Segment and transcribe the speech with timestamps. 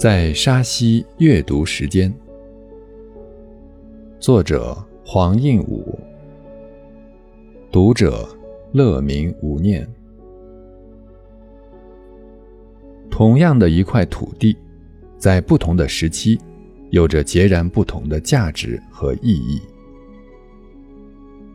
[0.00, 2.10] 在沙溪阅读时间，
[4.18, 5.98] 作者黄应武，
[7.70, 8.26] 读者
[8.72, 9.86] 乐明无念。
[13.10, 14.56] 同样的一块土地，
[15.18, 16.40] 在不同的时期，
[16.88, 19.60] 有着截然不同的价值和意义。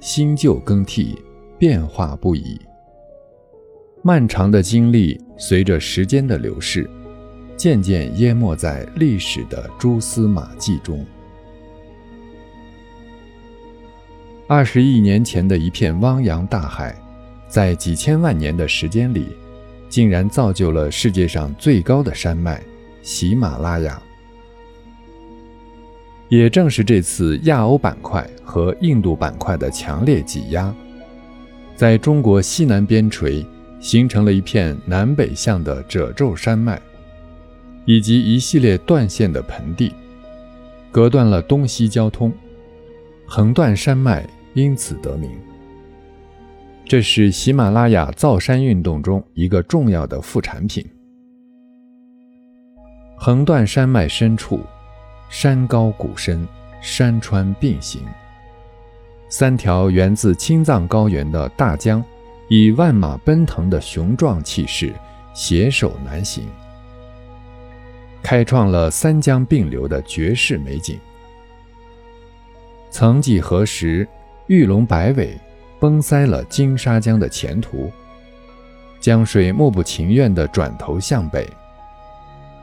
[0.00, 1.14] 新旧更替，
[1.58, 2.58] 变化不已。
[4.00, 6.88] 漫长的经历，随着时间的流逝，
[7.60, 11.04] 渐渐淹没在历史的蛛丝马迹中。
[14.48, 16.98] 二十亿年前的一片汪洋大海，
[17.48, 19.26] 在几千万年的时间里，
[19.90, 22.62] 竟然造就了世界上最高的山脉——
[23.04, 24.00] 喜马拉雅。
[26.30, 30.74] 也正是这次亚欧板块和印度板块的强烈挤压，
[31.76, 33.44] 在中国西南边陲
[33.80, 36.80] 形成了一片南北向的褶皱山脉，
[37.84, 39.92] 以及一系列断线的盆地，
[40.90, 42.32] 隔断了东西交通，
[43.26, 45.30] 横断山脉因此得名。
[46.84, 50.84] 这是喜马拉雅造山运动中一个重要的副产品。
[53.16, 54.60] 横断山脉深处。
[55.32, 56.44] 山高谷深，
[56.82, 58.02] 山川并行。
[59.28, 62.02] 三条源自青藏高原的大江，
[62.48, 64.92] 以万马奔腾的雄壮气势
[65.32, 66.48] 携手南行，
[68.22, 70.98] 开创了三江并流的绝世美景。
[72.90, 74.06] 曾几何时，
[74.46, 75.38] 玉龙摆尾，
[75.78, 77.90] 崩塞了金沙江的前途。
[79.00, 81.48] 江水莫不情愿地转头向北，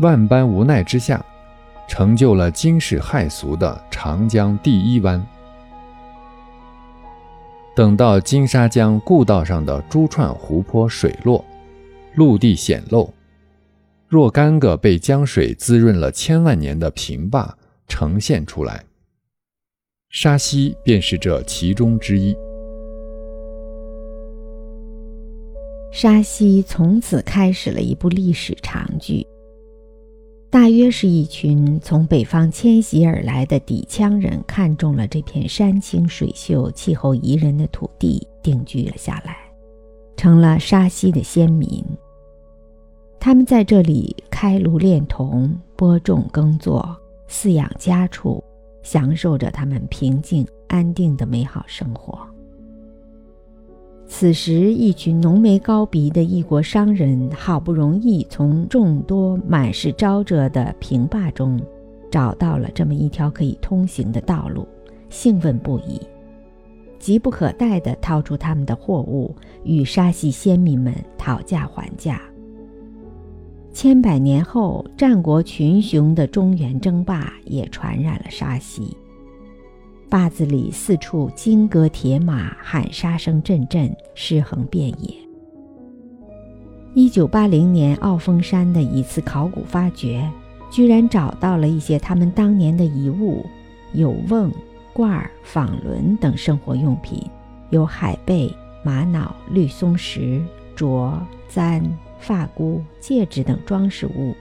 [0.00, 1.24] 万般无奈之下。
[1.86, 5.22] 成就了惊世骇俗的长江第一湾。
[7.76, 11.44] 等到金沙江故道上的珠串湖泊水落，
[12.14, 13.12] 陆地显露，
[14.14, 17.58] 若干个被江水滋润了千万年的平坝
[17.88, 18.84] 呈现出来，
[20.08, 22.32] 沙溪便是这其中之一。
[25.90, 29.26] 沙溪从此开始了一部历史长剧。
[30.48, 39.36] 大约是一群从北方迁徙而来的底羌人，看中了这片山清水秀、气候宜人的土地，定居了下来，
[40.16, 41.84] 成了沙溪的先民。
[43.24, 46.94] 他们在这里开炉炼铜、播种耕作、
[47.26, 48.44] 饲养家畜，
[48.82, 52.18] 享受着他们平静安定的美好生活。
[54.06, 61.58] 此时，一群浓眉高鼻的异国商人好不容易从众多满是沼泽的平坝中
[62.10, 64.68] 找到了这么一条可以通行的道路，
[65.08, 65.98] 兴奋不已，
[66.98, 72.20] 急不可待地掏出他们的货物与沙溪先民们讨价还价。
[73.74, 78.96] 千百年后，战国群雄的中原争霸也传染了沙溪。
[80.08, 85.12] 坝子里四处金戈铁马，喊杀声阵阵，尸横遍野。
[86.94, 90.24] 一九八零年，奥峰山的一次考古发掘，
[90.70, 93.44] 居然找到了一些他们当年的遗物，
[93.92, 94.52] 有瓮、
[94.92, 97.20] 罐、纺轮等生活用品，
[97.70, 100.40] 有海贝、玛瑙、绿松石、
[100.76, 101.18] 镯、
[101.48, 101.82] 簪、
[102.24, 104.34] 发箍、戒指等装饰物，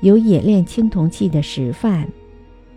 [0.00, 2.08] 有冶炼青铜器的石范，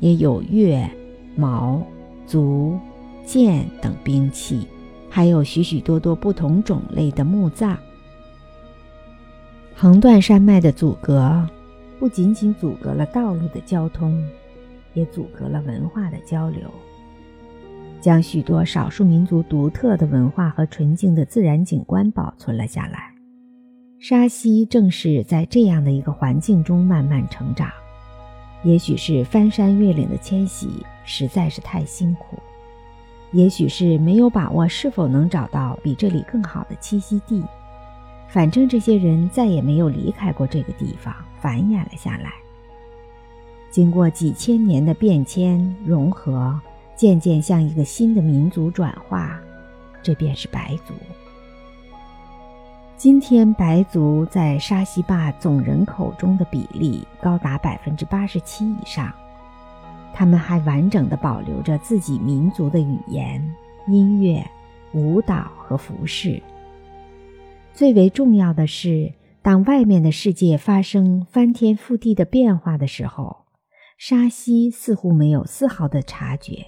[0.00, 0.90] 也有钺。
[1.36, 1.80] 矛、
[2.26, 2.76] 足、
[3.24, 4.66] 剑等兵器，
[5.08, 7.78] 还有许许多多不同种类的墓葬。
[9.74, 11.48] 横断山脉的阻隔，
[12.00, 14.22] 不仅仅阻隔了道路的交通，
[14.92, 16.68] 也阻隔了文化的交流，
[18.00, 23.09] 将许多少数民族独特的文化和纯净的自然景观保存了下来。
[24.02, 27.70] 沙溪正是在这样的一个环境中慢慢成长。
[28.62, 30.70] 也许是翻山越岭的迁徙
[31.04, 32.38] 实在是太辛苦，
[33.32, 37.44] 也许是没有把握是否能找到比这里更好的栖息地。
[38.26, 42.32] 反正这些人再也没有离开过这个地方，繁衍了下来。
[43.70, 46.58] 经过几千年的变迁融合，
[46.96, 49.38] 渐渐向一个新的民族转化，
[50.02, 50.94] 这便是白族。
[53.00, 59.10] 今天，白族在沙溪坝总人口中的比例高达百分之八十七以上。
[60.12, 63.42] 他们还完整的保留着自己民族的语言、
[63.88, 64.44] 音乐、
[64.92, 66.42] 舞蹈和服饰。
[67.72, 69.10] 最为重要的是，
[69.40, 73.34] 当外面的世界发生翻天覆地的变化的时候，
[73.96, 76.66] 沙溪似乎没有丝毫的察觉，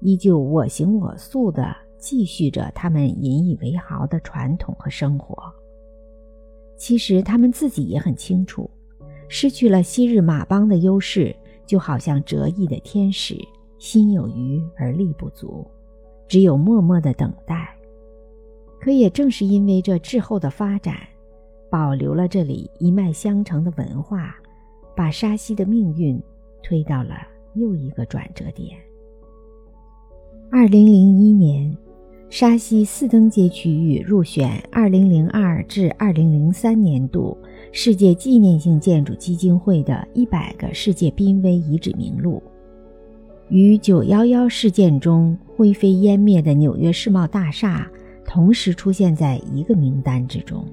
[0.00, 5.52] 依旧我行我素的继续着他们引以为豪的传统和生活。
[6.76, 8.68] 其实他们自己也很清楚，
[9.28, 11.34] 失去了昔日马帮的优势，
[11.66, 13.36] 就好像折翼的天使，
[13.78, 15.66] 心有余而力不足，
[16.28, 17.74] 只有默默的等待。
[18.80, 20.96] 可也正是因为这滞后的发展，
[21.70, 24.36] 保留了这里一脉相承的文化，
[24.94, 26.20] 把沙溪的命运
[26.62, 27.14] 推到了
[27.54, 28.76] 又一个转折点。
[30.50, 31.74] 二零零一年，
[32.34, 37.38] 沙溪四登街区域入选二零零二至二零零三年度
[37.70, 42.42] 世界纪念性建筑基金会的一百个世界濒危遗址名录，
[43.50, 47.88] 与九幺幺事件中灰飞烟灭的纽约世贸大厦。
[48.26, 50.66] 同时出现在一个名单之中，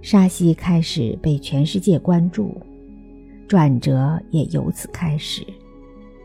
[0.00, 2.56] 沙溪开始被全世界关注，
[3.46, 5.44] 转折也由此开始。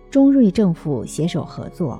[0.09, 1.99] 中瑞政府携手合作，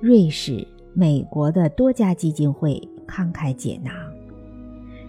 [0.00, 3.94] 瑞士、美国的多家基金会慷慨解囊，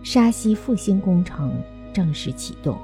[0.03, 1.53] 沙溪复兴工程
[1.91, 2.77] 正式启动。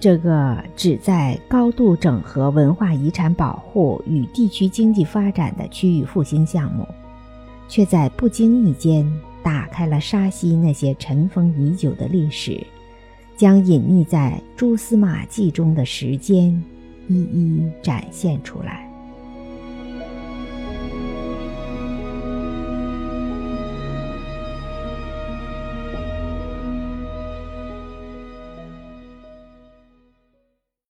[0.00, 6.86] 这个旨在高度整合文化遗产保护与地区经济发展的区域复兴项目。
[7.66, 9.10] 却在不经意间
[9.42, 12.64] 打开了沙溪那些尘封已久的历史，
[13.36, 16.62] 将隐匿在蛛丝马迹中的时间
[17.08, 18.88] 一一展现出来。